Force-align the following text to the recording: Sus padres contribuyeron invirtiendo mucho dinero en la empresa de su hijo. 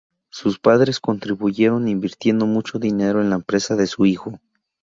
Sus 0.31 0.57
padres 0.57 0.99
contribuyeron 0.99 1.87
invirtiendo 1.87 2.47
mucho 2.47 2.79
dinero 2.79 3.21
en 3.21 3.29
la 3.29 3.35
empresa 3.35 3.75
de 3.75 3.85
su 3.85 4.07
hijo. 4.07 4.39